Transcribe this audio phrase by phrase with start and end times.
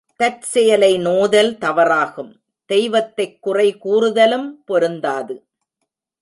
[0.15, 2.35] தற்செயலை நோதல் தவறாகும்,
[2.65, 5.45] தெய்வத்தைக் குறைகூறுதலும் பொருந்தாது.